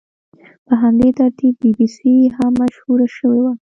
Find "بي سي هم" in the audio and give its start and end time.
1.77-2.51